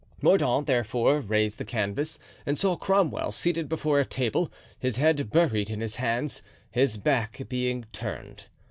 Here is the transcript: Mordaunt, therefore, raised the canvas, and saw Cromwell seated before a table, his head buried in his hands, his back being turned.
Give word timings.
Mordaunt, 0.19 0.65
therefore, 0.65 1.19
raised 1.19 1.59
the 1.59 1.63
canvas, 1.63 2.17
and 2.43 2.57
saw 2.57 2.75
Cromwell 2.75 3.31
seated 3.31 3.69
before 3.69 3.99
a 3.99 4.03
table, 4.03 4.51
his 4.79 4.95
head 4.97 5.29
buried 5.29 5.69
in 5.69 5.79
his 5.79 5.97
hands, 5.97 6.41
his 6.71 6.97
back 6.97 7.43
being 7.49 7.85
turned. 7.93 8.47